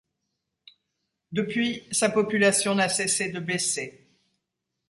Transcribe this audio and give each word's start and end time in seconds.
Depuis, 1.31 1.83
sa 1.91 2.09
population 2.09 2.73
n'a 2.73 2.89
cessé 2.89 3.29
de 3.29 3.39
baisser. 3.39 4.07